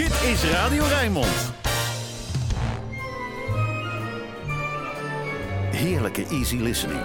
Dit 0.00 0.22
is 0.22 0.44
Radio 0.44 0.84
Rijnmond. 0.84 1.52
Heerlijke 5.70 6.26
easy 6.26 6.56
listening. 6.56 7.00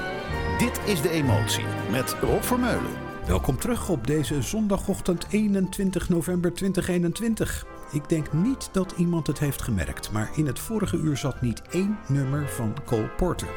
Dit 0.57 0.79
is 0.85 1.01
De 1.01 1.09
Emotie 1.09 1.63
met 1.91 2.15
Rob 2.21 2.41
Vermeulen. 2.41 2.91
Welkom 3.27 3.57
terug 3.59 3.89
op 3.89 4.07
deze 4.07 4.41
zondagochtend 4.41 5.25
21 5.29 6.09
november 6.09 6.53
2021. 6.53 7.65
Ik 7.91 8.09
denk 8.09 8.33
niet 8.33 8.69
dat 8.71 8.93
iemand 8.97 9.27
het 9.27 9.39
heeft 9.39 9.61
gemerkt, 9.61 10.11
maar 10.11 10.29
in 10.35 10.47
het 10.47 10.59
vorige 10.59 10.97
uur 10.97 11.17
zat 11.17 11.41
niet 11.41 11.61
één 11.71 11.97
nummer 12.07 12.49
van 12.49 12.75
Cole 12.85 13.09
Porter. 13.17 13.49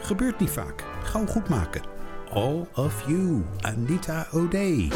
Gebeurt 0.00 0.40
niet 0.40 0.50
vaak. 0.50 0.84
Gauw 1.02 1.26
goed 1.26 1.48
maken. 1.48 1.82
All 2.32 2.66
of 2.74 3.04
You, 3.06 3.44
Anita 3.60 4.26
O'Day. 4.32 4.88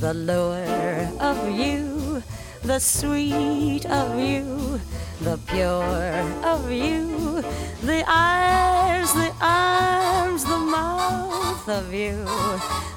The 0.00 0.14
lure 0.14 1.10
of 1.20 1.50
you, 1.50 2.22
the 2.62 2.78
sweet 2.78 3.84
of 3.84 4.18
you, 4.18 4.80
the 5.20 5.38
pure 5.46 6.24
of 6.42 6.72
you, 6.72 7.42
the 7.82 8.02
eyes, 8.08 9.12
the 9.12 9.30
arms, 9.42 10.44
the 10.44 10.56
mouth 10.56 11.68
of 11.68 11.92
you, 11.92 12.24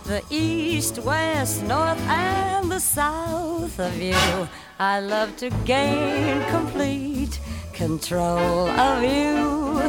the 0.06 0.24
east, 0.30 1.00
west, 1.00 1.62
north, 1.64 2.00
and 2.08 2.72
the 2.72 2.80
south 2.80 3.78
of 3.82 4.02
you. 4.02 4.48
I 4.80 5.02
love 5.02 5.36
to 5.38 5.50
gain 5.66 6.42
complete 6.50 7.38
control 7.74 8.70
of 8.70 9.04
you 9.04 9.82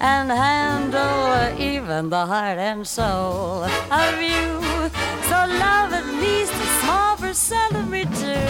and 0.00 0.30
handle 0.30 1.58
even 1.58 2.10
the 2.10 2.26
heart 2.26 2.58
and 2.58 2.86
soul 2.86 3.64
of 3.64 4.20
you. 4.20 4.60
So 5.28 5.36
love 5.64 5.92
at 5.92 6.06
least 6.20 6.57
me 7.88 8.04
too. 8.04 8.48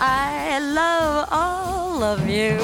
I 0.00 0.58
love 0.60 1.28
all 1.30 2.02
of 2.02 2.28
you. 2.28 2.58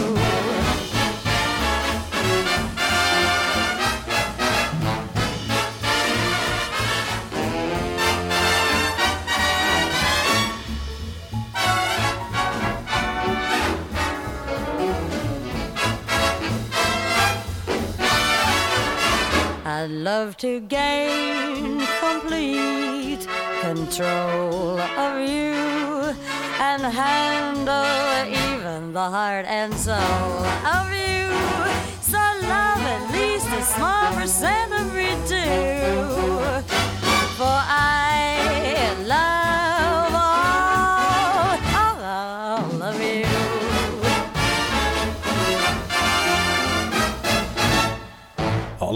I 19.65 19.87
love 19.87 20.37
to 20.39 20.61
gain 20.61 21.87
complete 22.01 22.90
control 23.75 24.81
of 24.81 25.21
you 25.21 25.55
and 26.59 26.83
handle 26.83 28.27
even 28.27 28.93
the 28.93 29.01
heart 29.17 29.47
and 29.47 29.73
soul 29.75 29.95
of 29.95 30.93
you. 30.93 31.20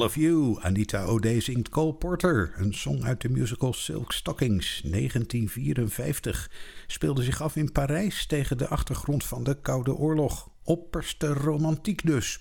Anita 0.05 1.05
O'Day 1.05 1.41
zingt 1.41 1.69
Cole 1.69 1.95
Porter. 1.95 2.53
Een 2.57 2.75
song 2.75 3.03
uit 3.03 3.21
de 3.21 3.29
musical 3.29 3.73
Silk 3.73 4.13
Stockings, 4.13 4.83
1954. 4.85 6.51
Speelde 6.87 7.23
zich 7.23 7.43
af 7.43 7.57
in 7.57 7.73
Parijs 7.73 8.27
tegen 8.27 8.59
de 8.59 8.69
achtergrond 8.69 9.25
van 9.25 9.45
de 9.45 9.61
Koude 9.61 9.95
Oorlog. 9.95 10.51
Opperste 10.65 11.27
romantiek 11.27 12.07
dus. 12.07 12.41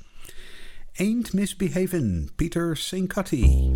Ain't 0.95 1.33
Misbehavin', 1.33 2.29
Peter 2.35 2.77
Sincati. 2.77 3.71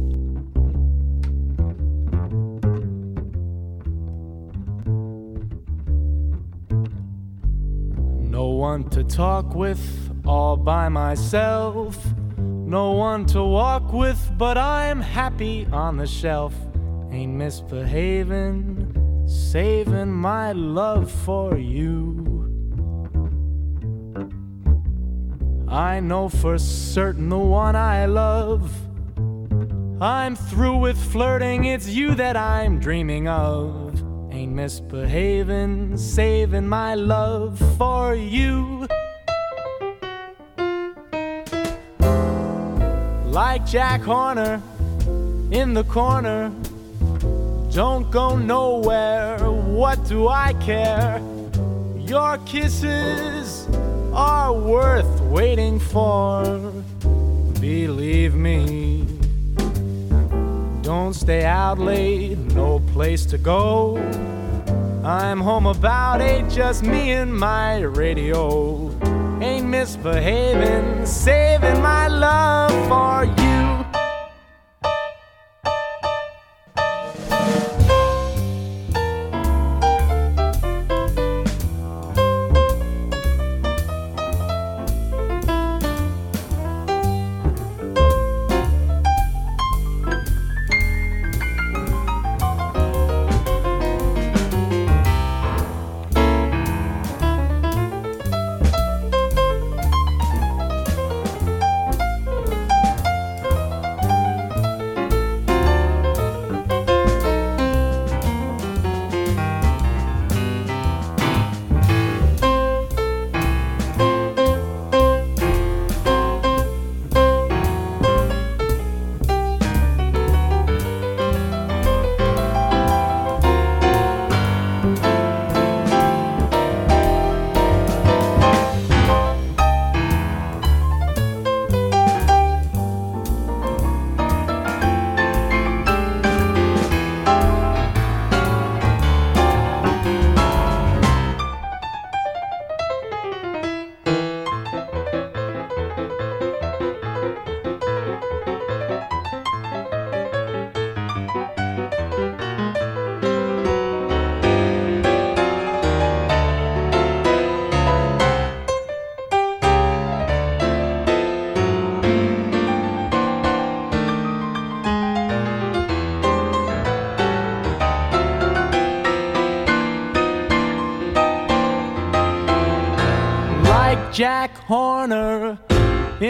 No 8.30 8.60
one 8.60 8.88
to 8.88 9.06
talk 9.06 9.54
with, 9.54 9.80
all 10.24 10.58
by 10.58 10.88
myself. 10.90 11.98
No 12.68 12.92
one 12.92 13.26
to 13.28 13.42
walk 13.42 13.94
with, 13.94 14.20
but 14.38 14.58
I'm 14.58 15.00
happy 15.00 15.66
on 15.72 15.96
the 15.96 16.06
shelf. 16.06 16.54
Ain't 17.12 17.32
misbehaving, 17.32 19.26
saving 19.26 20.12
my 20.12 20.52
love 20.52 21.10
for 21.10 21.58
you. 21.58 22.26
I 25.70 26.02
know 26.02 26.28
for 26.28 26.58
certain 26.58 27.30
the 27.30 27.38
one 27.38 27.78
I 27.78 28.06
love. 28.06 28.70
I'm 30.02 30.36
through 30.36 30.80
with 30.80 30.98
flirting, 30.98 31.64
it's 31.64 31.88
you 31.88 32.16
that 32.16 32.36
I'm 32.36 32.80
dreaming 32.80 33.30
of. 33.30 33.96
Ain't 34.30 34.52
misbehaving, 34.52 35.96
saving 35.96 36.68
my 36.68 36.96
love 36.96 37.58
for 37.78 38.14
you. 38.14 38.90
Like 43.38 43.68
Jack 43.68 44.02
Horner 44.02 44.60
in 45.52 45.76
the 45.76 45.84
corner, 45.84 46.52
don't 47.72 48.10
go 48.10 48.36
nowhere. 48.36 49.38
What 49.52 50.04
do 50.08 50.28
I 50.28 50.54
care? 50.54 51.22
Your 51.96 52.40
kisses 52.48 53.68
are 54.12 54.52
worth 54.52 55.22
waiting 55.22 55.78
for. 55.78 56.74
Believe 57.62 58.34
me. 58.34 59.06
Don't 60.82 61.14
stay 61.14 61.46
out 61.46 61.78
late, 61.78 62.40
no 62.56 62.80
place 62.92 63.24
to 63.28 63.38
go. 63.38 63.98
I'm 65.06 65.40
home 65.40 65.68
about 65.68 66.22
eight, 66.22 66.50
just 66.50 66.82
me 66.82 67.12
and 67.12 67.38
my 67.38 67.82
radio. 67.82 68.97
Misbehaving, 69.70 71.06
saving 71.06 71.82
my 71.82 72.08
love 72.08 72.72
for 72.88 73.26
you. 73.26 73.67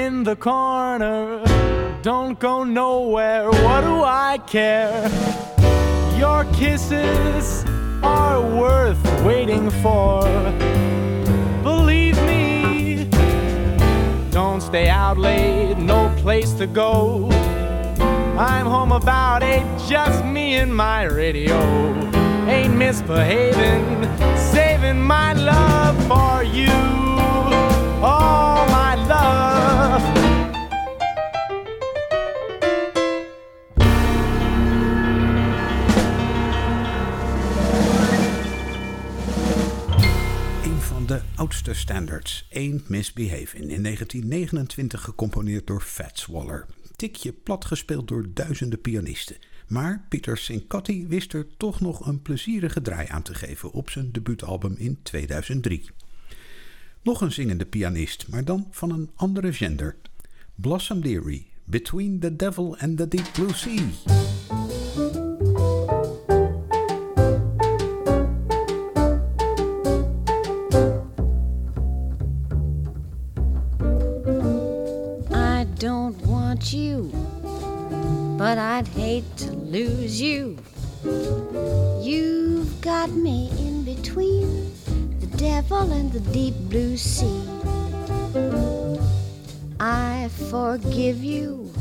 In 0.07 0.23
the 0.23 0.37
corner. 0.37 1.43
Don't 2.01 2.39
go 2.39 2.63
nowhere, 2.63 3.49
what 3.65 3.81
do 3.81 3.95
I 4.03 4.39
care? 4.47 5.01
Your 6.17 6.45
kisses 6.53 7.65
are 8.01 8.39
worth 8.41 9.03
waiting 9.25 9.69
for. 9.83 10.21
Believe 11.61 12.17
me, 12.31 13.09
don't 14.31 14.61
stay 14.61 14.87
out 14.87 15.17
late, 15.17 15.77
no 15.77 16.01
place 16.23 16.53
to 16.53 16.67
go. 16.67 17.29
I'm 18.51 18.65
home 18.65 18.93
about 18.93 19.43
eight, 19.43 19.67
just 19.89 20.23
me 20.23 20.55
and 20.55 20.73
my 20.73 21.03
radio. 21.03 21.59
Ain't 22.55 22.75
misbehaving, 22.75 23.87
saving 24.53 25.01
my 25.01 25.33
love 25.33 25.95
for 26.11 26.43
you. 26.43 26.77
All 28.01 28.65
my 28.79 28.95
love. 29.13 29.76
De 41.07 41.21
oudste 41.35 41.73
standards, 41.73 42.47
Ain't 42.53 42.89
Misbehaving, 42.89 43.69
in 43.69 43.83
1929 43.83 45.01
gecomponeerd 45.01 45.67
door 45.67 45.81
Fats 45.81 46.25
Waller. 46.25 46.65
Tikje 46.95 47.31
plat 47.31 47.65
gespeeld 47.65 48.07
door 48.07 48.25
duizenden 48.33 48.81
pianisten. 48.81 49.35
Maar 49.67 50.05
Peter 50.09 50.37
Sincotti 50.37 51.07
wist 51.07 51.33
er 51.33 51.47
toch 51.57 51.79
nog 51.79 52.07
een 52.07 52.21
plezierige 52.21 52.81
draai 52.81 53.07
aan 53.07 53.21
te 53.21 53.33
geven 53.33 53.71
op 53.71 53.89
zijn 53.89 54.11
debuutalbum 54.11 54.75
in 54.77 54.99
2003. 55.03 55.89
Nog 57.01 57.21
een 57.21 57.31
zingende 57.31 57.65
pianist, 57.65 58.27
maar 58.27 58.45
dan 58.45 58.67
van 58.71 58.91
een 58.91 59.09
andere 59.15 59.53
gender. 59.53 59.95
Blossom 60.55 61.01
Dearie, 61.01 61.47
Between 61.63 62.19
the 62.19 62.35
Devil 62.35 62.77
and 62.77 62.97
the 62.97 63.07
Deep 63.07 63.29
Blue 63.33 63.53
Sea. 63.53 65.26
You, 76.73 77.11
but 78.37 78.57
I'd 78.57 78.87
hate 78.87 79.25
to 79.37 79.51
lose 79.51 80.21
you. 80.21 80.57
You've 82.01 82.81
got 82.81 83.11
me 83.11 83.49
in 83.57 83.83
between 83.83 84.71
the 85.19 85.27
devil 85.37 85.91
and 85.91 86.11
the 86.11 86.19
deep 86.31 86.55
blue 86.69 86.97
sea. 86.97 87.43
I 89.79 90.29
forgive 90.49 91.23
you, 91.23 91.71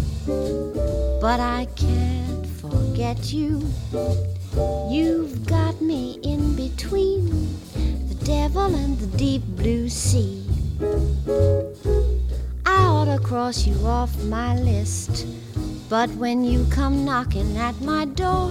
but 1.21 1.41
I 1.41 1.67
can't 1.77 2.47
forget 2.47 3.33
you. 3.33 3.62
You've 4.91 5.47
got 5.47 5.81
me 5.81 6.19
in 6.23 6.55
between 6.55 7.29
the 8.09 8.17
devil 8.25 8.75
and 8.75 8.99
the 8.99 9.17
deep 9.17 9.43
blue 9.56 9.88
sea 9.88 10.47
ought 12.72 13.06
to 13.06 13.18
cross 13.22 13.66
you 13.66 13.76
off 13.86 14.16
my 14.24 14.56
list. 14.56 15.26
But 15.88 16.10
when 16.10 16.44
you 16.44 16.66
come 16.70 17.04
knocking 17.04 17.56
at 17.56 17.80
my 17.80 18.06
door, 18.06 18.50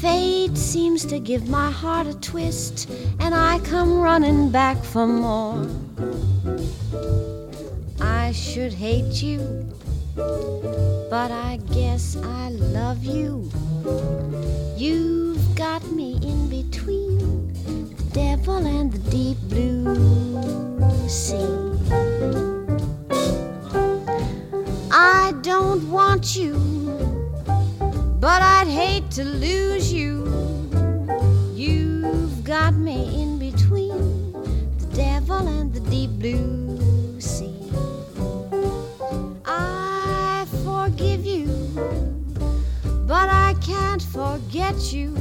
fate 0.00 0.56
seems 0.56 1.04
to 1.06 1.18
give 1.18 1.48
my 1.48 1.70
heart 1.70 2.06
a 2.06 2.14
twist, 2.14 2.90
and 3.20 3.34
I 3.34 3.58
come 3.60 4.00
running 4.00 4.50
back 4.50 4.82
for 4.84 5.06
more. 5.06 5.66
I 8.00 8.32
should 8.32 8.74
hate 8.74 9.22
you, 9.22 9.66
but 10.14 11.30
I 11.30 11.58
guess 11.72 12.16
I 12.16 12.50
love 12.50 13.04
you. 13.04 13.50
You've 14.76 15.54
got 15.56 15.82
me 15.92 16.18
in 16.22 16.48
between 16.48 17.54
the 17.96 18.04
devil 18.12 18.66
and 18.66 18.92
the 18.92 19.10
deep 19.10 19.38
blue 19.48 21.08
sea. 21.08 22.57
Don't 25.78 25.90
want 25.90 26.36
you, 26.36 26.54
but 28.18 28.42
I'd 28.42 28.66
hate 28.66 29.10
to 29.12 29.24
lose 29.24 29.92
you. 29.92 30.24
You've 31.54 32.42
got 32.42 32.74
me 32.74 33.22
in 33.22 33.38
between 33.38 34.32
the 34.78 34.86
devil 34.94 35.46
and 35.46 35.72
the 35.72 35.80
deep 35.80 36.10
blue 36.18 37.20
sea. 37.20 37.54
I 39.44 40.46
forgive 40.64 41.24
you, 41.24 41.46
but 43.06 43.28
I 43.28 43.54
can't 43.60 44.02
forget 44.02 44.92
you. 44.92 45.16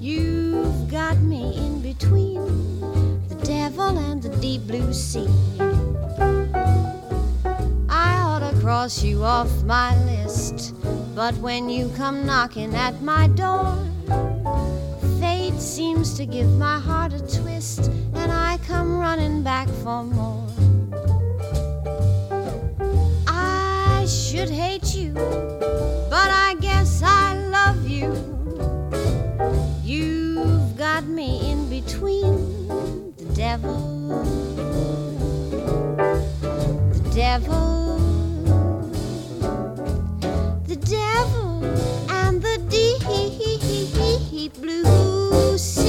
You've 0.00 0.90
got 0.90 1.18
me 1.18 1.56
in 1.56 1.80
between 1.80 2.40
the 3.28 3.36
devil 3.44 3.98
and 3.98 4.20
the 4.20 4.30
deep 4.38 4.66
blue 4.66 4.92
sea 4.92 5.28
cross 8.68 9.02
you 9.02 9.24
off 9.24 9.50
my 9.62 9.96
list. 10.04 10.74
But 11.14 11.34
when 11.36 11.70
you 11.70 11.90
come 11.96 12.26
knocking 12.26 12.74
at 12.74 13.00
my 13.00 13.26
door, 13.28 13.78
fate 15.18 15.58
seems 15.58 16.12
to 16.18 16.26
give 16.26 16.50
my 16.58 16.78
heart 16.78 17.14
a 17.14 17.20
twist, 17.40 17.90
and 18.12 18.30
I 18.30 18.58
come 18.66 18.98
running 18.98 19.42
back 19.42 19.68
for 19.82 20.04
more. 20.04 20.46
I 23.26 24.04
should 24.06 24.50
hate 24.50 24.94
you, 24.94 25.14
but 25.14 26.30
I 26.46 26.54
guess 26.60 27.02
I 27.02 27.38
love 27.48 27.88
you. 27.88 28.12
You've 29.82 30.76
got 30.76 31.04
me 31.04 31.50
in 31.50 31.70
between 31.70 32.68
the 33.16 33.32
devil, 33.34 33.80
the 36.92 37.10
devil 37.14 37.87
blue 44.60 45.58
sea. 45.58 45.88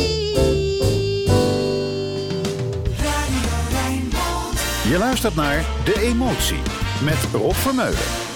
Je 4.83 4.97
luistert 4.97 5.35
naar 5.35 5.65
De 5.83 5.99
Emotie 5.99 6.61
met 7.03 7.17
Rob 7.31 7.53
Vermeulen. 7.53 8.28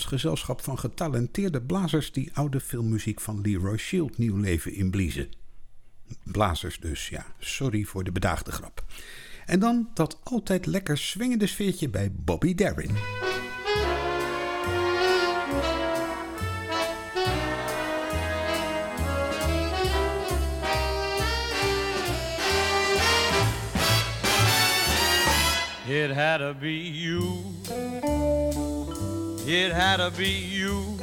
Gezelschap 0.00 0.60
van 0.60 0.78
getalenteerde 0.78 1.62
blazers 1.62 2.12
die 2.12 2.30
oude 2.32 2.60
filmmuziek 2.60 3.20
van 3.20 3.40
Leroy 3.40 3.76
Shield 3.76 4.18
nieuw 4.18 4.36
leven 4.36 4.72
inbliezen. 4.72 5.28
Blazers 6.24 6.80
dus, 6.80 7.08
ja. 7.08 7.26
Sorry 7.38 7.84
voor 7.84 8.04
de 8.04 8.12
bedaagde 8.12 8.52
grap. 8.52 8.84
En 9.46 9.60
dan 9.60 9.88
dat 9.94 10.20
altijd 10.22 10.66
lekker 10.66 10.98
swingende 10.98 11.46
sfeertje 11.46 11.88
bij 11.88 12.12
Bobby 12.12 12.54
Darin. 12.54 12.96
It 25.94 26.10
had 26.10 26.38
to 26.38 26.54
be 26.54 26.90
you. 26.90 28.71
It 29.44 29.72
had 29.72 29.96
to 29.96 30.12
be 30.16 30.28
you. 30.28 30.96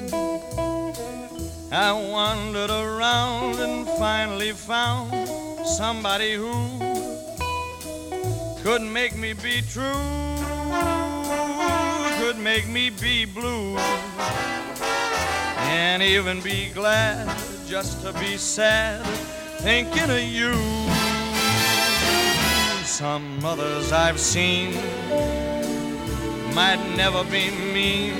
I 1.71 1.91
wandered 1.91 2.69
around 2.69 3.59
and 3.59 3.85
finally 3.99 4.53
found 4.53 5.27
somebody 5.67 6.35
who 6.35 6.79
could 8.63 8.81
make 8.81 9.17
me 9.17 9.33
be 9.33 9.61
true, 9.61 9.83
could 12.19 12.39
make 12.39 12.65
me 12.69 12.89
be 12.89 13.25
blue, 13.25 13.77
and 15.67 16.01
even 16.01 16.39
be 16.41 16.69
glad 16.73 17.27
just 17.67 18.01
to 18.03 18.13
be 18.13 18.37
sad 18.37 19.05
thinking 19.59 20.09
of 20.09 20.23
you. 20.23 20.53
Some 22.85 23.43
others 23.43 23.91
I've 23.91 24.19
seen 24.19 24.71
might 26.53 26.81
never 26.95 27.23
be 27.23 27.51
mean. 27.73 28.13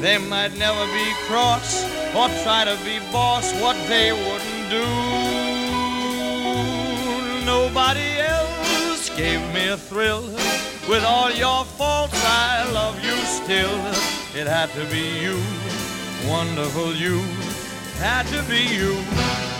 They 0.00 0.18
might 0.18 0.56
never 0.56 0.84
be 0.92 1.12
cross 1.28 1.84
or 2.14 2.28
try 2.42 2.64
to 2.64 2.76
be 2.84 2.98
boss 3.12 3.52
what 3.60 3.76
they 3.88 4.12
wouldn't 4.12 4.70
do. 4.70 4.86
Nobody 7.44 8.18
else 8.18 9.10
gave 9.16 9.40
me 9.54 9.68
a 9.68 9.76
thrill. 9.76 10.22
With 10.88 11.04
all 11.04 11.30
your 11.30 11.64
faults, 11.64 12.20
I 12.24 12.68
love 12.72 13.02
you 13.04 13.16
still. 13.40 13.78
It 14.34 14.46
had 14.46 14.70
to 14.70 14.84
be 14.90 15.20
you, 15.20 15.40
wonderful 16.28 16.94
you, 16.94 17.18
had 17.98 18.26
to 18.26 18.42
be 18.50 18.62
you. 18.74 19.51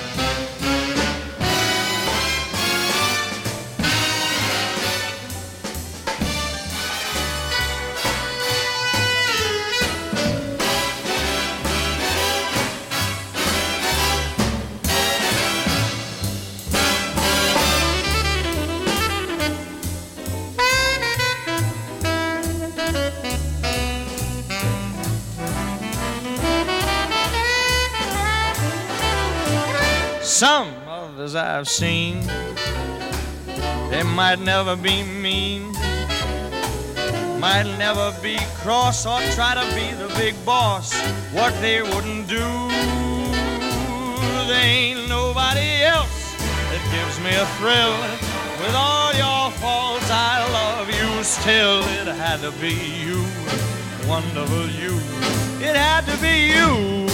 Some 30.43 30.75
others 30.89 31.37
I've 31.37 31.69
seen, 31.69 32.21
they 33.91 34.03
might 34.03 34.41
never 34.41 34.75
be 34.75 35.05
mean, 35.05 35.71
might 37.39 37.73
never 37.79 38.13
be 38.21 38.39
cross 38.57 39.07
or 39.07 39.21
try 39.37 39.55
to 39.55 39.65
be 39.77 39.93
the 40.03 40.13
big 40.19 40.35
boss. 40.45 41.01
What 41.31 41.55
they 41.61 41.81
wouldn't 41.81 42.27
do, 42.27 42.49
there 44.49 44.65
ain't 44.65 45.09
nobody 45.09 45.85
else 45.85 46.35
that 46.35 46.83
gives 46.91 47.21
me 47.21 47.37
a 47.37 47.47
thrill. 47.59 47.95
With 48.67 48.75
all 48.75 49.15
your 49.15 49.49
faults, 49.61 50.11
I 50.11 50.43
love 50.51 50.89
you 50.89 51.23
still. 51.23 51.83
It 52.01 52.09
had 52.09 52.41
to 52.41 52.51
be 52.61 52.75
you, 53.07 53.25
wonderful 54.09 54.67
you. 54.71 54.97
It 55.65 55.77
had 55.77 56.05
to 56.07 56.17
be 56.17 56.49
you. 56.51 57.12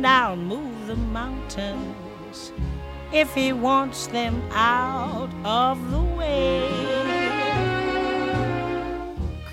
And 0.00 0.06
I'll 0.06 0.34
move 0.34 0.86
the 0.86 0.96
mountains 0.96 2.52
if 3.12 3.34
he 3.34 3.52
wants 3.52 4.06
them 4.06 4.40
out 4.50 5.28
of 5.44 5.76
the 5.90 6.00
way. 6.16 6.66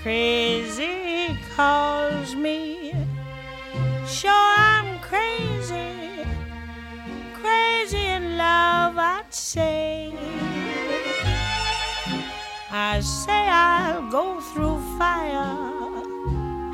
Crazy 0.02 1.38
calls 1.54 2.34
me, 2.34 2.94
sure 4.08 4.32
I'm 4.32 5.00
crazy, 5.00 6.26
crazy 7.34 8.06
in 8.18 8.38
love, 8.38 8.98
I'd 8.98 9.34
say. 9.34 10.14
I 12.72 13.02
say 13.02 13.50
I'll 13.50 14.10
go 14.10 14.40
through 14.40 14.80
fire, 14.98 16.06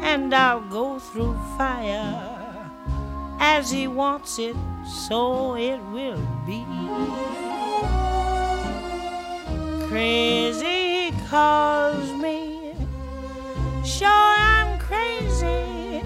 and 0.03 0.31
I'll 0.31 0.61
go 0.61 0.99
through 0.99 1.33
fire. 1.57 2.32
As 3.45 3.69
he 3.69 3.87
wants 3.87 4.39
it, 4.39 4.55
so 4.87 5.55
it 5.55 5.79
will 5.91 6.25
be. 6.45 6.63
Crazy 9.89 11.11
he 11.11 11.11
calls 11.29 12.09
me, 12.13 12.73
sure 13.83 14.07
I'm 14.07 14.79
crazy, 14.79 16.01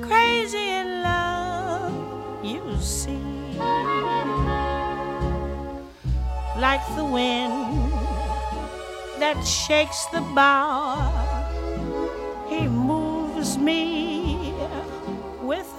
crazy 0.00 0.68
in 0.80 1.02
love, 1.02 2.44
you 2.44 2.76
see. 2.80 3.56
Like 6.58 6.84
the 6.96 7.04
wind 7.04 7.92
that 9.20 9.40
shakes 9.46 10.04
the 10.06 10.20
bough. 10.34 11.14
He 12.48 12.66
moves 12.66 13.56
me 13.56 14.01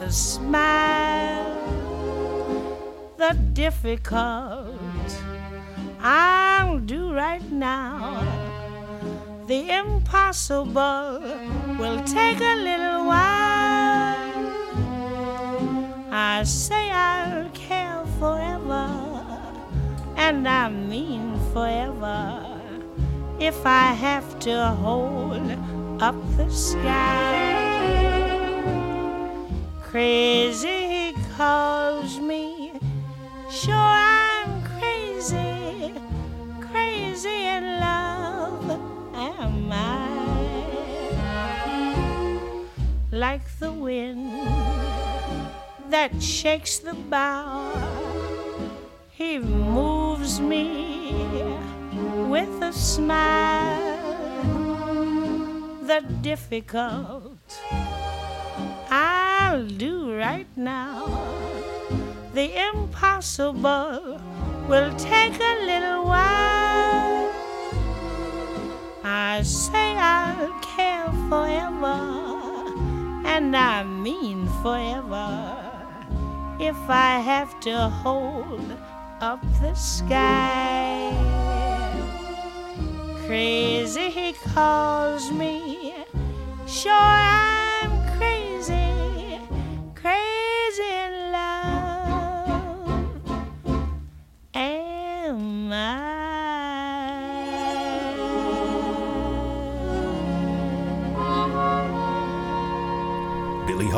a 0.03 0.11
smile. 0.11 1.55
The 3.15 3.33
difficult 3.53 5.09
I'll 6.01 6.79
do 6.79 7.13
right 7.13 7.45
now. 7.49 8.19
The 9.47 9.69
impossible 9.69 11.21
will 11.79 12.03
take 12.03 12.41
a 12.41 12.55
little 12.67 13.05
while. 13.05 14.43
I 16.11 16.43
say 16.43 16.91
I'll 16.91 17.49
care 17.51 18.03
forever, 18.19 18.89
and 20.17 20.45
I 20.45 20.67
mean 20.69 21.39
forever 21.53 22.45
if 23.39 23.65
I 23.65 23.93
have 23.93 24.37
to 24.39 24.67
hold 24.83 25.49
up 26.01 26.15
the 26.35 26.49
sky. 26.51 27.72
Crazy 29.93 31.13
calls 31.37 32.17
me, 32.19 32.73
sure 33.51 33.75
I'm 33.75 34.63
crazy, 34.79 35.93
crazy 36.59 37.29
in 37.29 37.79
love 37.79 38.71
am 39.13 39.71
I. 39.71 40.09
Like 43.11 43.45
the 43.59 43.71
wind 43.71 44.31
that 45.91 46.19
shakes 46.19 46.79
the 46.79 46.95
bough, 46.95 47.77
he 49.11 49.37
moves 49.37 50.39
me 50.39 51.13
with 52.31 52.63
a 52.63 52.73
smile. 52.73 53.99
The 55.83 56.01
difficult 56.23 57.37
I'll 59.53 59.67
do 59.67 60.17
right 60.17 60.47
now. 60.55 61.05
The 62.33 62.57
impossible 62.73 64.19
will 64.67 64.91
take 64.95 65.35
a 65.39 65.55
little 65.69 66.05
while. 66.05 67.31
I 69.03 69.43
say 69.43 69.93
I'll 69.95 70.59
care 70.61 71.05
forever, 71.29 72.01
and 73.27 73.55
I 73.55 73.83
mean 73.83 74.47
forever, 74.63 75.55
if 76.59 76.89
I 76.89 77.19
have 77.19 77.59
to 77.59 77.77
hold 78.01 78.65
up 79.21 79.43
the 79.61 79.75
sky. 79.75 81.13
crazy, 83.27 84.09
he 84.09 84.33
calls 84.33 85.31
me. 85.31 85.93
Sure, 86.65 86.91
I'm 86.91 87.62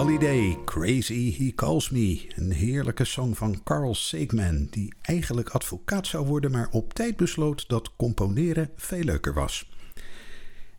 Holiday, 0.05 0.57
Crazy 0.65 1.35
He 1.37 1.51
Calls 1.55 1.89
Me. 1.89 2.27
Een 2.35 2.51
heerlijke 2.51 3.05
song 3.05 3.33
van 3.33 3.63
Carl 3.63 3.95
Sageman, 3.95 4.67
die 4.69 4.93
eigenlijk 5.01 5.49
advocaat 5.49 6.07
zou 6.07 6.25
worden, 6.25 6.51
maar 6.51 6.67
op 6.71 6.93
tijd 6.93 7.15
besloot 7.15 7.69
dat 7.69 7.95
componeren 7.95 8.69
veel 8.75 9.03
leuker 9.03 9.33
was. 9.33 9.69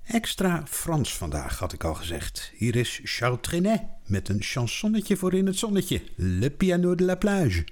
Extra 0.04 0.62
Frans 0.68 1.16
vandaag, 1.16 1.58
had 1.58 1.72
ik 1.72 1.84
al 1.84 1.94
gezegd. 1.94 2.52
Hier 2.56 2.76
is 2.76 3.00
Charles 3.02 3.38
Trenet 3.40 3.82
met 4.04 4.28
een 4.28 4.42
chansonnetje 4.42 5.16
voor 5.16 5.34
in 5.34 5.46
het 5.46 5.56
zonnetje. 5.56 6.02
Le 6.16 6.50
piano 6.50 6.94
de 6.94 7.04
la 7.04 7.14
plage. 7.14 7.64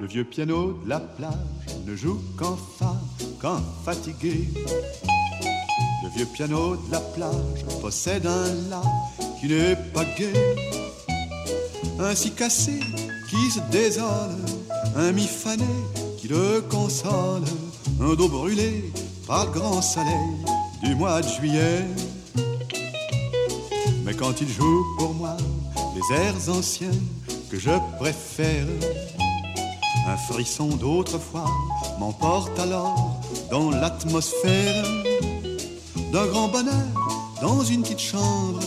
Le 0.00 0.08
vieux 0.08 0.28
piano 0.28 0.78
de 0.80 0.86
la 0.88 0.98
plage 0.98 1.84
ne 1.84 1.96
joue 1.96 2.20
qu'enfin, 2.36 2.98
quand 3.38 3.64
fatigué. 3.82 4.46
Le 6.04 6.10
vieux 6.10 6.26
piano 6.26 6.76
de 6.76 6.92
la 6.92 7.00
plage 7.00 7.64
possède 7.80 8.26
un 8.26 8.52
la 8.68 8.82
qui 9.40 9.48
n'est 9.48 9.74
pas 9.74 10.04
gai. 10.04 10.34
Ainsi 11.98 12.30
cassé 12.32 12.78
qui 13.30 13.50
se 13.50 13.60
désole, 13.72 14.36
un 14.96 15.12
mi 15.12 15.26
fané 15.26 15.64
qui 16.18 16.28
le 16.28 16.60
console, 16.60 17.44
un 18.02 18.12
dos 18.14 18.28
brûlé 18.28 18.92
par 19.26 19.46
le 19.46 19.52
grand 19.52 19.80
soleil 19.80 20.36
du 20.82 20.94
mois 20.94 21.22
de 21.22 21.28
juillet. 21.28 21.86
Mais 24.04 24.12
quand 24.12 24.42
il 24.42 24.48
joue 24.48 24.84
pour 24.98 25.14
moi 25.14 25.38
les 25.96 26.16
airs 26.16 26.54
anciens 26.54 27.00
que 27.50 27.58
je 27.58 27.70
préfère, 27.98 28.66
un 30.06 30.16
frisson 30.18 30.68
d'autrefois 30.68 31.50
m'emporte 31.98 32.58
alors 32.58 33.22
dans 33.50 33.70
l'atmosphère 33.70 34.84
d'un 36.14 36.26
grand 36.26 36.46
bonheur 36.46 36.72
dans 37.42 37.64
une 37.64 37.82
petite 37.82 37.98
chambre, 37.98 38.60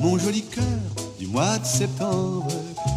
mon 0.00 0.18
joli 0.18 0.42
cœur 0.42 0.64
du 1.18 1.26
mois 1.26 1.56
de 1.56 1.64
septembre. 1.64 2.46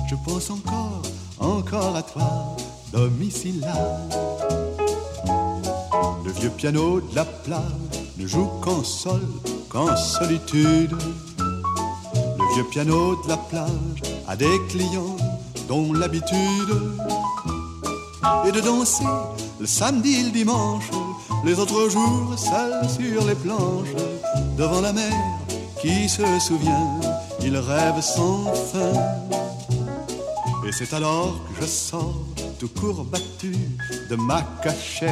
Je 0.09 0.15
pense 0.25 0.49
encore, 0.49 1.01
encore 1.39 1.95
à 1.95 2.03
toi, 2.03 2.57
domicile 2.91 3.61
là. 3.61 3.77
Le 6.25 6.31
vieux 6.33 6.49
piano 6.49 6.99
de 6.99 7.15
la 7.15 7.23
plage 7.23 7.61
ne 8.17 8.27
joue 8.27 8.49
qu'en 8.61 8.83
sol, 8.83 9.21
qu'en 9.69 9.95
solitude. 9.95 10.97
Le 11.37 12.55
vieux 12.55 12.65
piano 12.71 13.15
de 13.23 13.29
la 13.29 13.37
plage 13.37 14.01
a 14.27 14.35
des 14.35 14.59
clients 14.67 15.15
dont 15.69 15.93
l'habitude 15.93 16.75
et 18.45 18.51
de 18.51 18.59
danser 18.59 19.05
le 19.61 19.65
samedi 19.65 20.15
et 20.15 20.23
le 20.23 20.31
dimanche, 20.31 20.89
les 21.43 21.59
autres 21.59 21.89
jours 21.89 22.33
seul 22.37 22.89
sur 22.89 23.25
les 23.25 23.35
planches, 23.35 23.95
devant 24.57 24.81
la 24.81 24.93
mer 24.93 25.13
qui 25.81 26.07
se 26.07 26.23
souvient, 26.39 26.99
il 27.41 27.57
rêve 27.57 28.01
sans 28.01 28.45
fin. 28.53 28.93
Et 30.67 30.71
c'est 30.71 30.93
alors 30.93 31.35
que 31.49 31.61
je 31.61 31.67
sors 31.67 32.15
tout 32.59 32.69
courbattu 32.79 33.53
de 34.09 34.15
ma 34.15 34.41
cachette, 34.63 35.09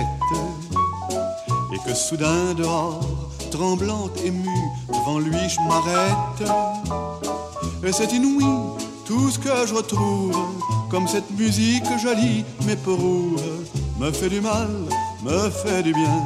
et 1.73 1.79
que 1.85 1.93
soudain 1.93 2.53
dehors, 2.55 3.29
tremblante, 3.51 4.17
émue, 4.23 4.69
devant 4.87 5.19
lui 5.19 5.49
je 5.49 5.59
m'arrête. 5.67 6.49
Et 7.83 7.91
c'est 7.91 8.13
inouï 8.13 8.45
tout 9.05 9.29
ce 9.29 9.39
que 9.39 9.67
je 9.67 9.73
retrouve 9.73 10.37
comme 10.89 11.07
cette 11.07 11.29
musique 11.31 11.85
jolie 12.01 12.45
m'éprouve, 12.65 13.41
me 13.99 14.11
fait 14.11 14.29
du 14.29 14.39
mal, 14.39 14.69
me 15.23 15.49
fait 15.49 15.83
du 15.83 15.93
bien, 15.93 16.23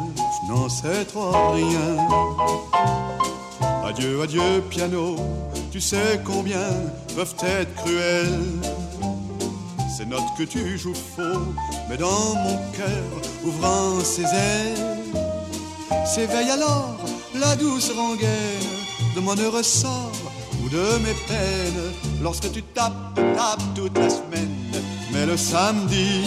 n'en 0.48 0.70
sais 0.70 1.06
trop 1.06 1.52
rien. 1.54 2.08
Adieu, 3.86 4.22
adieu, 4.22 4.64
piano, 4.70 5.16
tu 5.72 5.82
sais 5.82 6.22
combien 6.24 6.70
peuvent 7.16 7.36
être 7.44 7.74
cruelles. 7.76 8.62
Ces 9.98 10.06
notes 10.06 10.36
que 10.38 10.44
tu 10.44 10.78
joues 10.78 10.94
faux, 10.94 11.54
mais 11.90 11.98
dans 11.98 12.36
mon 12.36 12.58
cœur, 12.74 13.22
ouvrant 13.46 14.00
ses 14.04 14.24
ailes, 14.24 15.06
s'éveille 16.06 16.50
alors 16.50 16.98
la 17.34 17.56
douce 17.56 17.92
rengaine 17.96 18.76
de 19.16 19.20
mon 19.22 19.36
heureux 19.36 19.64
sort 19.64 20.12
ou 20.64 20.70
de 20.70 20.98
mes 21.00 21.14
peines 21.28 21.94
lorsque 22.22 22.52
tu 22.52 22.62
tapes, 22.64 23.16
tapes 23.36 23.74
toute 23.76 23.98
la 23.98 24.10
semaine. 24.10 24.72
Mais 25.14 25.26
le 25.26 25.38
samedi, 25.38 26.24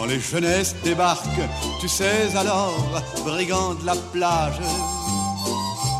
quand 0.00 0.06
les 0.06 0.20
jeunesses 0.20 0.74
débarquent, 0.82 1.46
tu 1.78 1.86
sais 1.86 2.34
alors, 2.34 3.02
brigand 3.22 3.74
de 3.74 3.84
la 3.84 3.94
plage, 3.94 4.58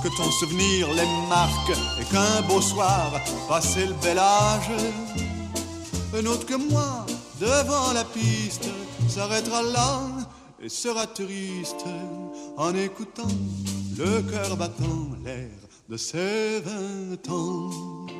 que 0.03 0.09
ton 0.17 0.31
souvenir 0.31 0.89
les 0.95 1.07
marque 1.29 1.73
et 2.01 2.05
qu'un 2.11 2.41
beau 2.49 2.63
soir, 2.63 3.13
passé 3.47 3.85
le 3.85 3.93
bel 4.03 4.19
âge, 4.19 4.71
un 6.19 6.25
autre 6.25 6.47
que 6.47 6.55
moi, 6.55 7.05
devant 7.39 7.93
la 7.93 8.05
piste, 8.05 8.71
s'arrêtera 9.07 9.63
là 9.63 10.01
et 10.63 10.71
sera 10.71 11.07
triste 11.07 11.85
en 12.57 12.75
écoutant 12.75 13.37
le 13.99 14.23
cœur 14.23 14.57
battant 14.57 15.11
l'air 15.23 15.51
de 15.91 15.97
ses 15.99 16.61
vingt 16.61 17.31
ans. 17.31 18.20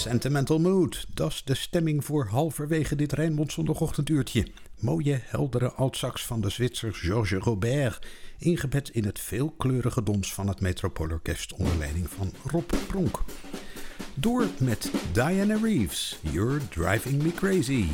Sentimental 0.00 0.58
mood. 0.58 1.06
Dat 1.14 1.30
is 1.30 1.42
de 1.44 1.54
stemming 1.54 2.04
voor 2.04 2.26
halverwege 2.26 2.96
dit 2.96 3.12
Rijnmond 3.12 3.52
zondagochtenduurtje. 3.52 4.46
Mooie, 4.78 5.20
heldere 5.24 5.72
altsax 5.72 6.26
van 6.26 6.40
de 6.40 6.50
Zwitser 6.50 6.94
Georges 6.94 7.42
Robert. 7.42 8.06
Ingebed 8.38 8.88
in 8.88 9.04
het 9.04 9.18
veelkleurige 9.18 10.02
dons 10.02 10.34
van 10.34 10.48
het 10.48 10.60
Metropoolorkest 10.60 11.52
onder 11.52 11.76
leiding 11.78 12.10
van 12.10 12.32
Rob 12.46 12.72
Pronk. 12.86 13.24
Door 14.14 14.46
met 14.58 14.90
Diana 15.12 15.58
Reeves. 15.62 16.18
You're 16.20 16.60
driving 16.68 17.22
me 17.22 17.32
crazy. 17.32 17.84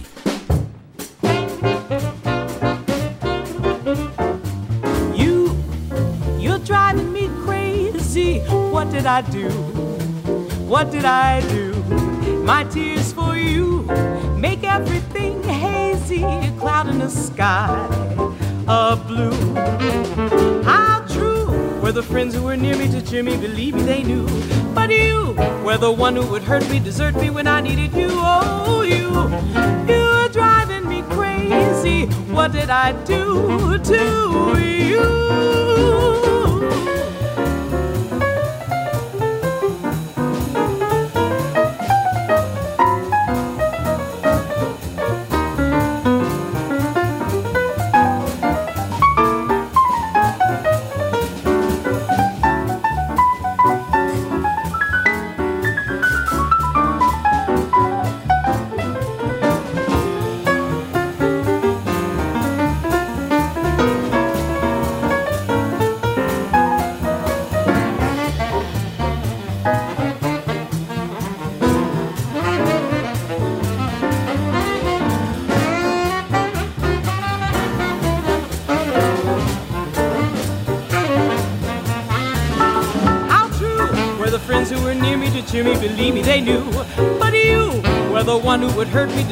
You, 5.14 5.50
you're 6.38 6.62
driving 6.62 7.12
me 7.12 7.28
crazy. 7.44 8.40
What 8.70 8.90
did 8.90 9.04
I 9.04 9.22
do? 9.30 9.48
What 10.66 10.90
did 10.90 11.04
I 11.04 11.40
do? 11.48 11.75
My 12.46 12.62
tears 12.62 13.12
for 13.12 13.36
you 13.36 13.82
make 14.38 14.62
everything 14.62 15.42
hazy, 15.42 16.22
a 16.22 16.54
cloud 16.60 16.88
in 16.88 17.00
the 17.00 17.10
sky 17.10 17.74
of 18.68 19.04
blue. 19.08 19.34
How 20.62 21.04
true 21.08 21.46
were 21.80 21.90
the 21.90 22.04
friends 22.04 22.36
who 22.36 22.44
were 22.44 22.56
near 22.56 22.76
me 22.78 22.86
to 22.92 23.02
cheer 23.02 23.24
me, 23.24 23.36
believe 23.36 23.74
me, 23.74 23.82
they 23.82 24.04
knew. 24.04 24.28
But 24.76 24.90
you 24.90 25.34
were 25.64 25.76
the 25.76 25.90
one 25.90 26.14
who 26.14 26.24
would 26.30 26.44
hurt 26.44 26.70
me, 26.70 26.78
desert 26.78 27.16
me 27.16 27.30
when 27.30 27.48
I 27.48 27.60
needed 27.60 27.92
you. 27.94 28.10
Oh, 28.12 28.82
you, 28.82 29.10
you're 29.92 30.28
driving 30.28 30.88
me 30.88 31.02
crazy. 31.16 32.06
What 32.32 32.52
did 32.52 32.70
I 32.70 32.92
do 33.04 33.76
to 33.76 34.56
you? 34.62 35.26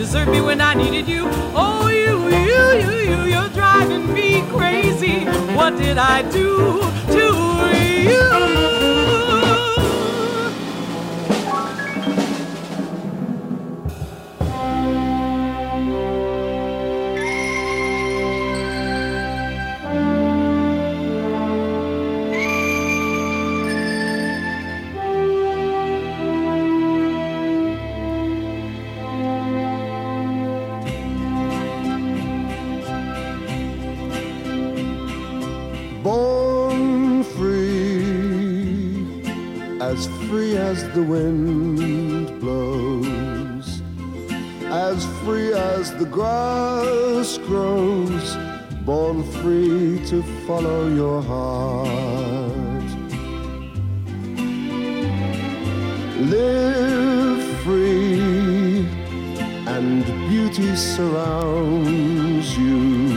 Me, 0.05 0.27
me 0.27 0.41
when 0.43 0.61
I 0.61 0.75
needed 0.75 1.09
you. 1.09 1.25
Oh, 1.55 1.89
you, 1.89 2.29
you, 2.29 2.65
you, 2.83 2.99
you, 3.11 3.33
you're 3.33 3.49
driving 3.49 4.13
me 4.13 4.43
crazy. 4.51 5.25
What 5.57 5.79
did 5.79 5.97
I 5.97 6.29
do 6.31 6.74
as 39.95 40.09
free 40.29 40.57
as 40.57 40.83
the 40.93 41.03
wind 41.03 42.41
blows, 42.41 43.81
as 44.65 45.07
free 45.23 45.53
as 45.53 45.95
the 46.01 46.05
grass 46.05 47.39
grows, 47.47 48.37
born 48.85 49.23
free 49.39 50.05
to 50.05 50.21
follow 50.47 50.89
your 50.89 51.23
heart. 51.23 52.91
Live 56.35 57.43
free, 57.63 58.89
and 59.75 60.05
beauty 60.29 60.75
surrounds 60.75 62.59
you. 62.59 63.15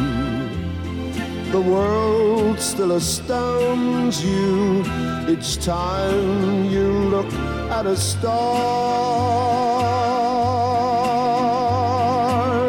The 1.52 1.62
world 1.74 2.60
still 2.60 2.92
astounds 2.92 4.24
you 4.24 4.84
each 5.30 5.58
time 5.64 6.66
you 6.66 6.88
look 7.10 7.32
at 7.70 7.86
a 7.86 7.98
star. 7.98 8.36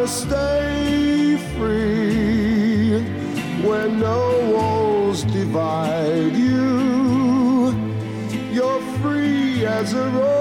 Stay 0.07 1.37
free 1.55 3.01
where 3.65 3.87
no 3.87 4.51
walls 4.53 5.23
divide 5.23 6.35
you. 6.35 7.71
You're 8.51 8.81
free 9.01 9.65
as 9.65 9.93
a 9.93 10.09
roaring 10.09 10.38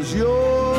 cause 0.00 0.14
you're 0.14 0.69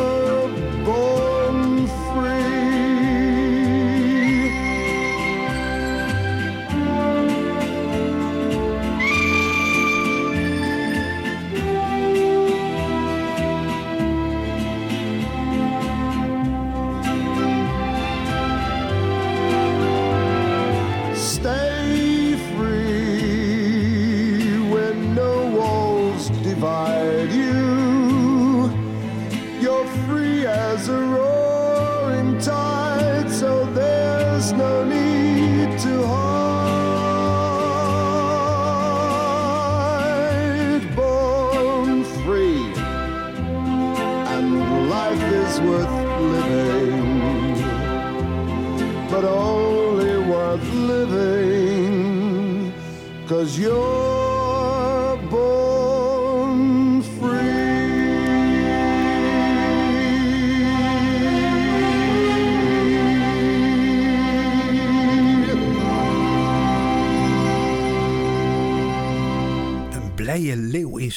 no 34.53 34.83
need 34.83 35.79
to 35.79 36.07
hide. 36.07 36.30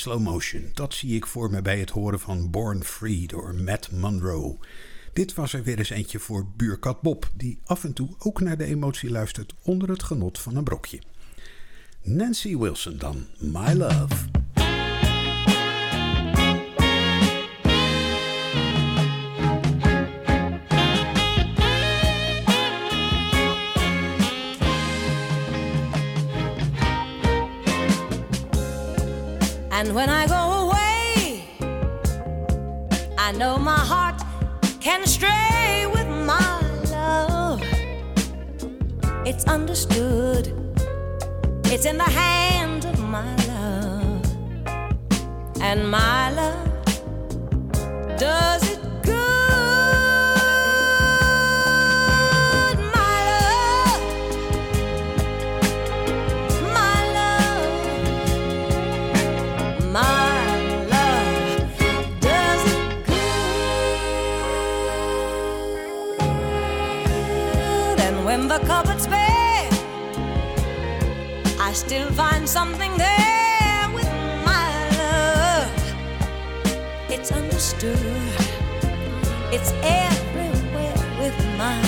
Slow 0.04 0.20
motion. 0.20 0.70
Dat 0.74 0.94
zie 0.94 1.16
ik 1.16 1.26
voor 1.26 1.50
me 1.50 1.62
bij 1.62 1.78
het 1.78 1.90
horen 1.90 2.20
van 2.20 2.50
Born 2.50 2.84
Free 2.84 3.26
door 3.26 3.54
Matt 3.54 3.92
Monroe. 3.92 4.56
Dit 5.12 5.34
was 5.34 5.52
er 5.52 5.62
weer 5.62 5.78
eens 5.78 5.90
eentje 5.90 6.18
voor 6.18 6.46
buurkat 6.56 7.02
Bob, 7.02 7.30
die 7.34 7.58
af 7.64 7.84
en 7.84 7.92
toe 7.92 8.08
ook 8.18 8.40
naar 8.40 8.56
de 8.56 8.64
emotie 8.64 9.10
luistert 9.10 9.54
onder 9.62 9.88
het 9.88 10.02
genot 10.02 10.38
van 10.38 10.56
een 10.56 10.64
brokje. 10.64 11.02
Nancy 12.02 12.56
Wilson 12.56 12.96
dan, 12.98 13.26
My 13.38 13.72
Love. 13.72 14.43
And 29.76 29.92
when 29.92 30.08
I 30.08 30.28
go 30.28 30.68
away, 30.68 31.42
I 33.18 33.32
know 33.32 33.58
my 33.58 33.76
heart 33.76 34.22
can 34.78 35.04
stray 35.04 35.84
with 35.92 36.06
my 36.06 36.60
love. 36.92 37.60
It's 39.26 39.44
understood, 39.46 40.54
it's 41.64 41.86
in 41.86 41.98
the 41.98 42.04
hand 42.04 42.84
of 42.84 43.00
my 43.00 43.34
love. 43.48 44.22
And 45.60 45.90
my 45.90 46.30
love 46.30 46.70
does 48.16 48.62
it 48.70 48.83
still 71.74 72.08
find 72.12 72.48
something 72.48 72.96
there 72.96 73.90
with 73.92 74.08
my 74.46 74.88
love. 74.96 75.72
It's 77.10 77.32
understood, 77.32 77.98
it's 79.50 79.72
everywhere 79.82 80.94
with 81.18 81.36
my 81.58 81.83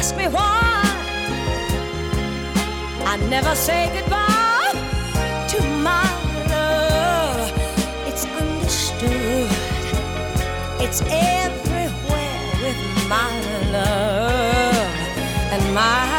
ask 0.00 0.16
me 0.16 0.28
why. 0.28 0.80
I 3.12 3.16
never 3.28 3.54
say 3.54 3.82
goodbye 3.96 4.72
to 5.52 5.58
my 5.88 6.06
love. 6.54 7.52
It's 8.08 8.24
understood. 8.42 9.50
It's 10.84 11.00
everywhere 11.36 12.44
with 12.64 12.80
my 13.14 13.30
love. 13.76 14.90
And 15.54 15.62
my 15.74 16.09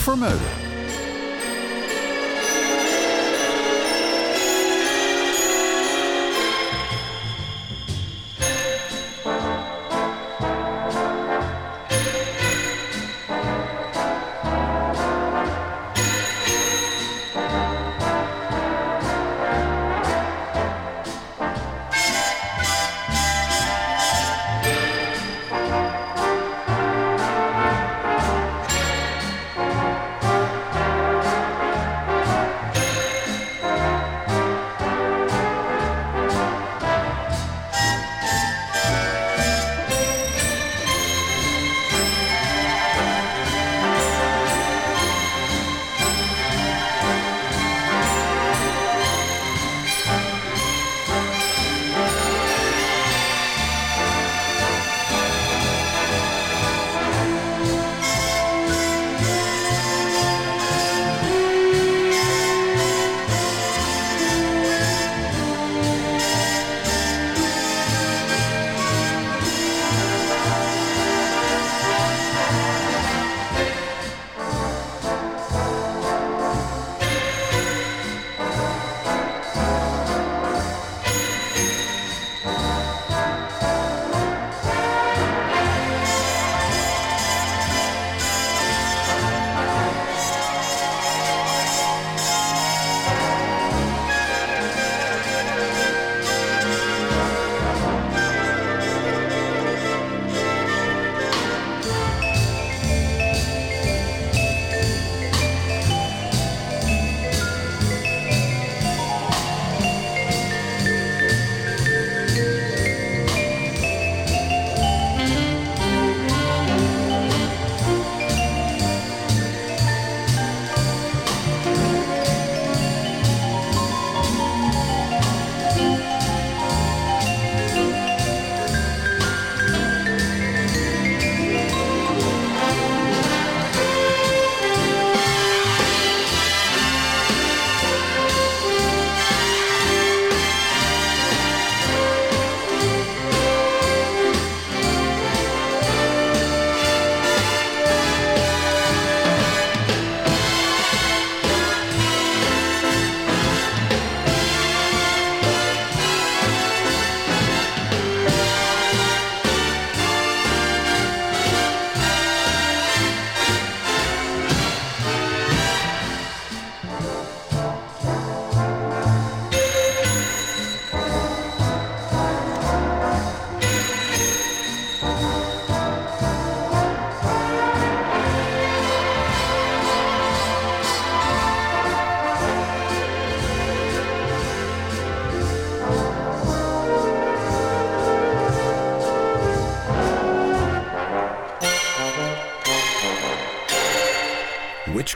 met 0.00 0.16
Rob 0.16 0.59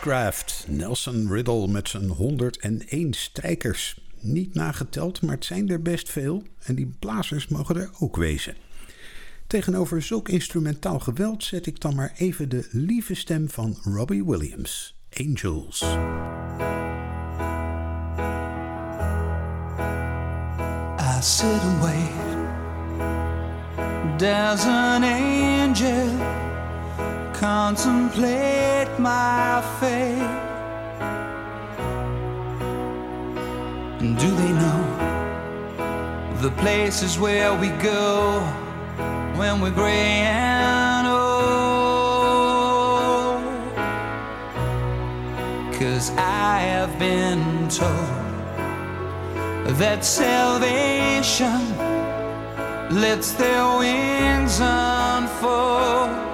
Witchcraft, 0.05 0.65
Nelson 0.69 1.33
Riddle 1.33 1.69
met 1.69 1.89
zijn 1.89 2.09
101 2.09 3.13
strijkers. 3.13 4.01
Niet 4.21 4.55
nageteld, 4.55 5.23
maar 5.23 5.35
het 5.35 5.45
zijn 5.45 5.69
er 5.69 5.83
best 5.83 6.11
veel 6.11 6.43
en 6.65 6.75
die 6.75 6.95
blazers 6.99 7.49
mogen 7.49 7.77
er 7.77 7.91
ook 7.99 8.17
wezen. 8.17 8.57
Tegenover 9.47 10.03
zulk 10.03 10.29
instrumentaal 10.29 10.99
geweld 10.99 11.45
zet 11.45 11.67
ik 11.67 11.81
dan 11.81 11.95
maar 11.95 12.13
even 12.17 12.49
de 12.49 12.69
lieve 12.71 13.15
stem 13.15 13.51
van 13.51 13.77
Robbie 13.83 14.25
Williams, 14.25 14.95
Angels. 15.21 15.83
I 21.01 21.21
sit 21.21 21.63
and. 21.81 22.09
There's 24.19 24.65
an 24.65 25.03
angel 25.03 26.54
contemplate 27.45 28.88
my 28.99 29.61
fate. 29.78 30.34
And 34.01 34.16
do 34.18 34.30
they 34.40 34.53
know 34.62 34.82
the 36.40 36.51
places 36.62 37.18
where 37.18 37.53
we 37.62 37.68
go 37.92 38.40
when 39.36 39.61
we're 39.61 39.78
gray 39.82 40.24
and 40.24 41.07
old? 41.07 41.24
Cause 45.78 46.07
I 46.16 46.61
have 46.72 46.99
been 46.99 47.68
told 47.68 48.16
that 49.80 50.03
salvation 50.03 51.61
lets 53.03 53.32
their 53.32 53.64
wings 53.78 54.61
unfold. 54.62 56.34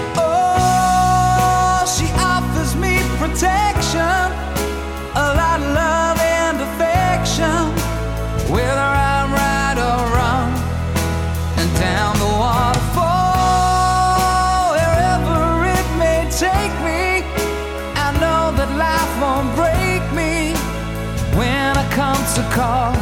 Come 22.21 22.35
to 22.35 22.43
call. 22.55 22.93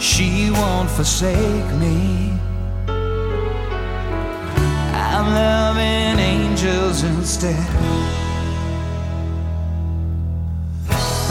She 0.00 0.50
won't 0.50 0.90
forsake 0.90 1.70
me. 1.78 2.32
I'm 4.92 5.26
loving 5.32 6.18
angels 6.18 7.04
instead. 7.04 7.54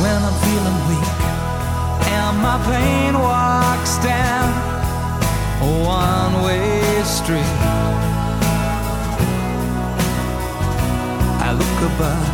When 0.02 0.18
I'm 0.28 0.38
feeling 0.46 0.80
weak 0.88 1.20
and 2.16 2.38
my 2.42 2.58
pain 2.72 3.14
walks 3.20 3.98
down 3.98 4.48
a 5.62 5.64
one 5.84 6.34
way 6.46 7.04
street, 7.04 7.58
I 11.44 11.52
look 11.52 11.80
above 11.92 12.28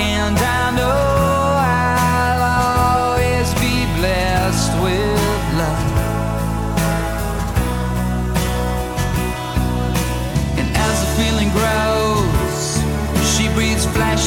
and 0.00 0.36
I 0.36 0.76
know 0.76 1.31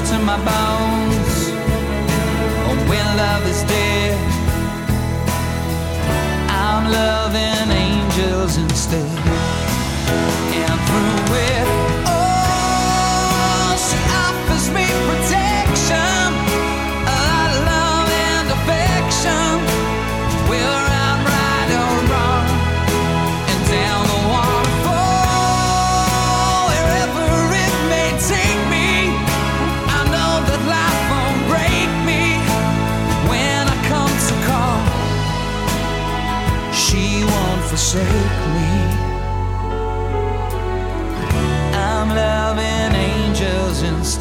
to 0.01 0.19
my 0.19 0.35
bones. 0.43 0.54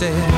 Angels 0.04 0.33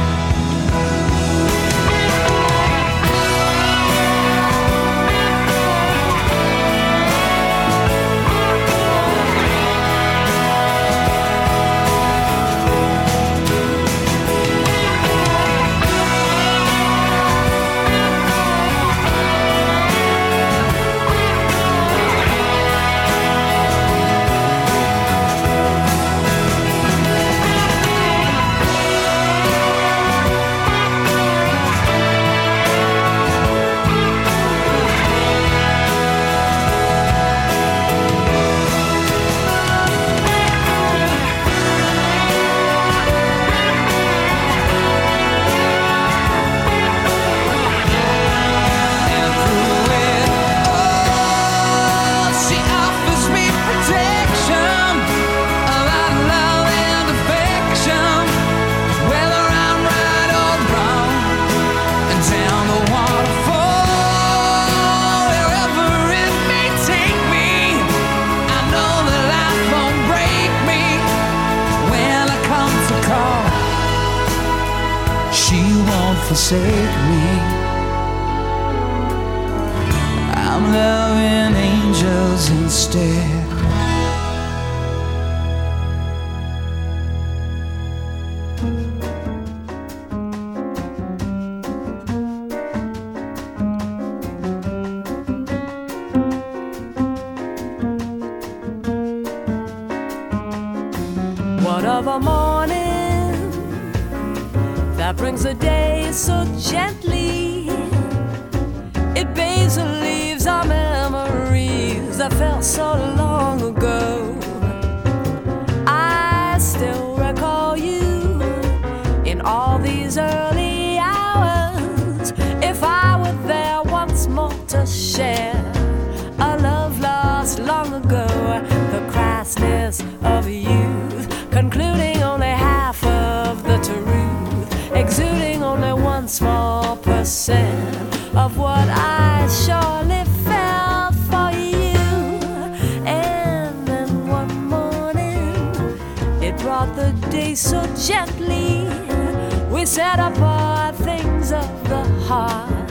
set 149.86 150.18
apart 150.18 150.96
things 150.96 151.52
of 151.52 151.88
the 151.88 152.02
heart 152.26 152.90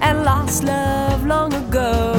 and 0.00 0.22
lost 0.22 0.62
love 0.62 1.26
long 1.26 1.52
ago. 1.52 2.17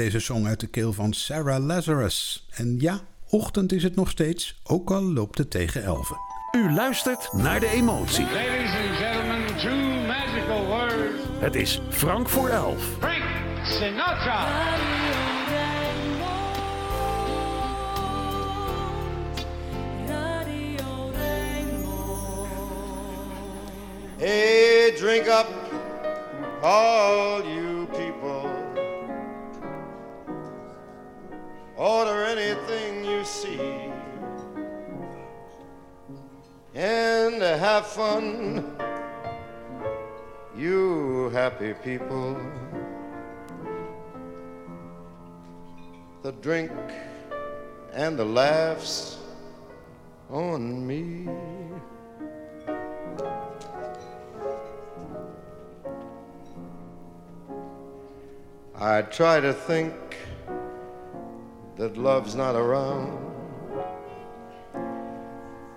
Deze 0.00 0.20
song 0.20 0.46
uit 0.46 0.60
de 0.60 0.66
keel 0.66 0.92
van 0.92 1.12
Sarah 1.12 1.64
Lazarus. 1.64 2.46
En 2.50 2.76
ja, 2.78 3.00
ochtend 3.28 3.72
is 3.72 3.82
het 3.82 3.96
nog 3.96 4.10
steeds, 4.10 4.60
ook 4.64 4.90
al 4.90 5.02
loopt 5.02 5.38
het 5.38 5.50
tegen 5.50 5.82
elven. 5.82 6.16
U 6.52 6.72
luistert 6.72 7.32
naar 7.32 7.60
de 7.60 7.68
emotie. 7.68 8.24
Ladies 8.24 8.70
and 8.70 8.96
gentlemen, 8.96 9.56
two 9.56 10.06
magical 10.06 10.66
words. 10.66 11.22
Het 11.38 11.54
is 11.54 11.80
Frank 11.88 12.28
voor 12.28 12.48
elf. 12.48 12.84
Frank 12.98 13.24
Sinatra. 13.64 14.46
Hey, 24.16 24.92
drink 24.96 25.26
up, 25.26 25.48
all 26.62 27.42
you 27.42 27.86
people. 27.86 28.59
Order 31.80 32.26
anything 32.26 33.06
you 33.06 33.24
see. 33.24 33.58
And 36.74 37.40
have 37.40 37.86
fun, 37.86 38.76
you 40.54 41.30
happy 41.32 41.72
people. 41.72 42.36
The 46.22 46.32
drink 46.32 46.70
and 47.94 48.18
the 48.18 48.26
laughs 48.26 49.16
on 50.28 50.86
me. 50.86 51.30
I 58.74 59.00
try 59.00 59.40
to 59.40 59.54
think 59.54 60.09
that 61.80 61.96
love's 61.96 62.34
not 62.34 62.54
around. 62.54 63.18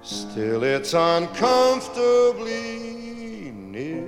Still, 0.02 0.64
it's 0.64 0.94
uncomfortably 0.94 3.54
near. 3.56 4.06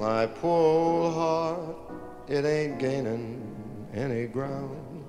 My 0.00 0.26
poor 0.26 0.50
old 0.50 1.14
heart, 1.14 1.76
it 2.26 2.44
ain't 2.44 2.80
gaining 2.80 3.40
any 3.94 4.26
ground. 4.26 5.06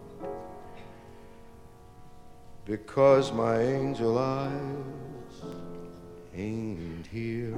Because 2.64 3.32
my 3.32 3.60
angel 3.60 4.20
eyes 4.20 5.42
ain't 6.36 7.08
here. 7.08 7.58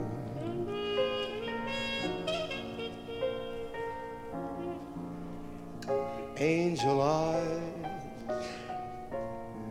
Angel 6.41 7.01
eyes, 7.01 7.61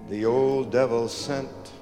the 0.09 0.25
old 0.25 0.71
devil 0.71 1.09
sent. 1.09 1.73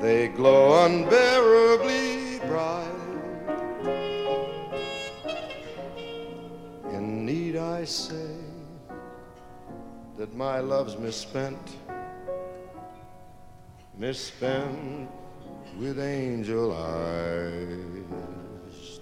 They 0.00 0.28
glow 0.28 0.84
unbearably 0.84 2.38
bright. 2.46 2.88
And 6.92 7.26
need 7.26 7.56
I 7.56 7.84
say 7.84 8.36
that 10.16 10.32
my 10.34 10.60
love's 10.60 10.96
misspent, 10.96 11.76
misspent 13.98 15.10
with 15.76 15.98
angel 15.98 16.72
eyes 16.72 18.04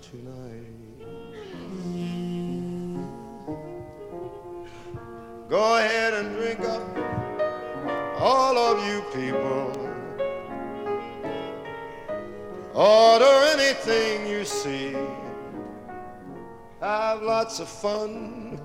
tonight? 0.01 0.52
Go 5.53 5.77
ahead 5.77 6.15
and 6.15 6.35
drink 6.35 6.61
up, 6.61 6.97
all 8.19 8.57
of 8.57 8.87
you 8.89 9.03
people. 9.13 9.71
Order 12.73 13.35
anything 13.53 14.27
you 14.27 14.47
see. 14.47 14.97
Have 16.81 17.21
lots 17.21 17.61
of 17.61 17.69
fun. 17.69 18.59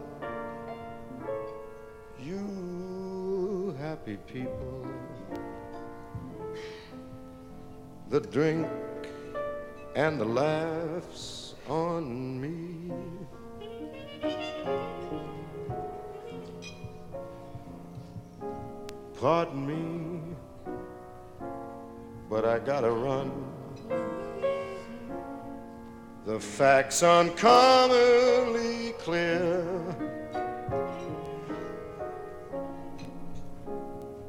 You 2.24 3.76
happy 3.82 4.16
people 4.26 4.88
the 8.10 8.22
drink 8.22 8.66
and 9.98 10.22
the 10.22 10.26
laughs 10.26 11.56
on 11.68 12.40
me. 12.40 12.96
Pardon 19.20 19.66
me, 19.66 20.22
but 22.30 22.46
I 22.46 22.60
gotta 22.60 22.92
run. 22.92 23.32
The 26.26 26.40
facts 26.40 27.02
uncommonly 27.02 28.92
clear. 29.00 29.66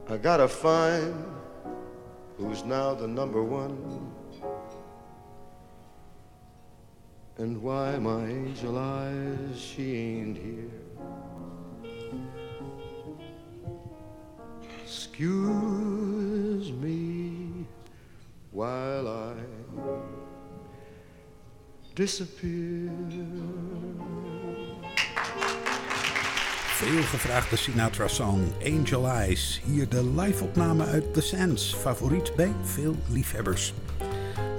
I 0.09 0.17
gotta 0.17 0.49
find 0.49 1.23
who's 2.39 2.65
now 2.65 2.95
the 2.95 3.07
number 3.07 3.43
one. 3.43 3.77
And 7.37 7.61
why 7.63 7.99
my 7.99 8.25
angel 8.25 8.79
eyes, 8.79 9.61
she 9.61 9.95
ain't 9.97 10.39
here. 10.39 10.68
Excuse 15.19 16.73
me 16.81 17.67
while 18.53 19.09
I 19.09 19.33
disappear. 21.95 22.91
Veel 26.67 27.03
gevraagde 27.03 27.57
Sinatra-song 27.57 28.53
Angel 28.65 29.07
Eyes. 29.07 29.61
Hier 29.65 29.89
de 29.89 30.05
live-opname 30.05 30.85
uit 30.85 31.15
The 31.15 31.21
Sands, 31.21 31.75
favoriet 31.75 32.33
bij 32.37 32.53
veel 32.63 32.97
liefhebbers. 33.09 33.75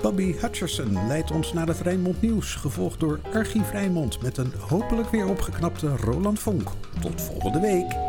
Bobby 0.02 0.34
Hutcherson 0.34 1.08
leidt 1.08 1.32
ons 1.32 1.54
naar 1.54 1.68
het 1.68 1.80
Rijnmond 1.80 2.22
Nieuws, 2.22 2.56
gevolgd 2.56 3.00
door 3.00 3.20
Archief 3.34 3.72
Rijnmond 3.72 4.22
met 4.22 4.38
een 4.38 4.54
hopelijk 4.68 5.10
weer 5.10 5.28
opgeknapte 5.28 5.96
Roland 5.96 6.40
Vonk. 6.40 6.70
Tot 7.02 7.22
volgende 7.22 7.60
week. 7.60 8.09